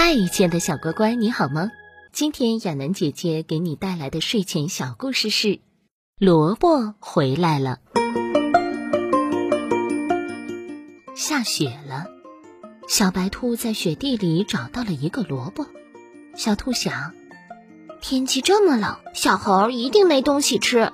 [0.00, 1.72] 嗨，亲爱的小乖乖，你好吗？
[2.12, 5.48] 今天亚楠姐姐给你带来的睡前小故事是
[6.20, 7.80] 《萝卜回来了》。
[11.16, 12.06] 下雪了，
[12.86, 15.66] 小白兔在雪地里找到了一个萝卜。
[16.36, 17.12] 小兔想，
[18.00, 20.92] 天气这么冷，小猴一定没东西吃。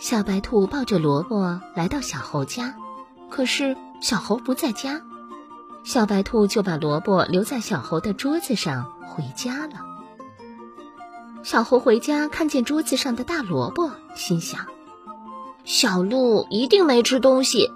[0.00, 2.74] 小白兔抱着萝卜来到小猴家，
[3.30, 5.00] 可是小猴不在家。
[5.86, 9.84] 小白兔就把萝卜留在小猴的桌子上，回家了。
[11.44, 14.66] 小猴回家看见桌子上的大萝卜，心想：
[15.62, 17.70] 小鹿一定没吃东西。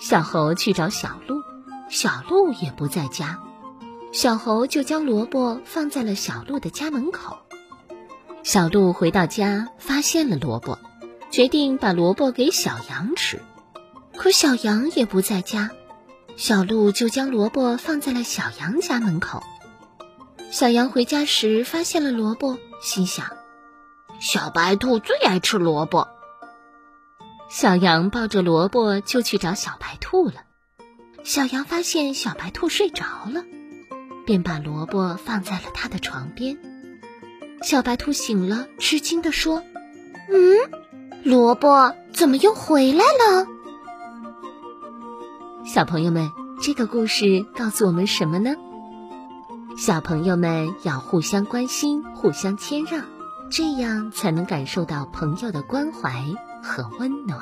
[0.00, 1.40] 小猴去找小鹿，
[1.88, 3.38] 小鹿也不在家。
[4.10, 7.38] 小猴就将萝卜放在了小鹿的家门口。
[8.42, 10.80] 小鹿回到家，发现了萝卜，
[11.30, 13.40] 决定把萝卜给小羊吃。
[14.16, 15.70] 可小羊也不在家。
[16.36, 19.42] 小鹿就将萝卜放在了小羊家门口。
[20.50, 23.26] 小羊回家时发现了萝卜，心想：
[24.20, 26.08] 小白兔最爱吃萝卜。
[27.48, 30.44] 小羊抱着萝卜就去找小白兔了。
[31.22, 33.44] 小羊发现小白兔睡着了，
[34.26, 36.58] 便把萝卜放在了他的床边。
[37.62, 39.62] 小白兔醒了，吃惊地说
[40.28, 40.58] ：“嗯，
[41.22, 43.46] 萝卜怎么又回来了？”
[45.72, 48.50] 小朋友们，这个故事告诉我们什么呢？
[49.78, 53.06] 小朋友们要互相关心、互相谦让，
[53.50, 56.26] 这样才能感受到朋友的关怀
[56.62, 57.40] 和温暖。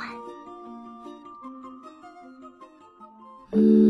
[3.51, 3.90] 嗯。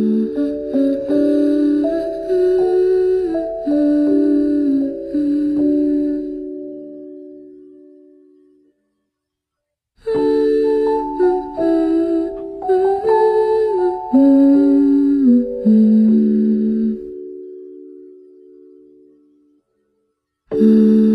[20.52, 21.09] 嗯。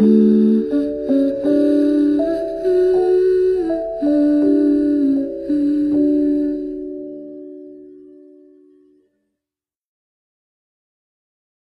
[0.00, 0.37] Mm.